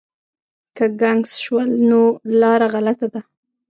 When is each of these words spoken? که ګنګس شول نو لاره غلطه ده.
که 0.75 0.85
ګنګس 1.01 1.31
شول 1.43 1.69
نو 1.89 2.01
لاره 2.41 2.67
غلطه 2.73 3.07
ده. 3.13 3.21